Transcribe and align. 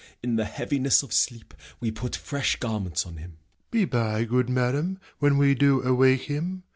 In 0.23 0.35
the 0.35 0.45
heaviness 0.45 1.03
of 1.03 1.13
sleep 1.13 1.53
We 1.79 1.91
put 1.91 2.15
fresh 2.15 2.55
garments 2.55 3.05
on 3.05 3.17
him. 3.17 3.33
Doct. 3.33 3.69
Be 3.69 3.85
by, 3.85 4.23
good 4.23 4.49
madam, 4.49 4.97
when 5.19 5.37
we 5.37 5.53
do 5.53 5.83
awake 5.83 6.21
him. 6.21 6.63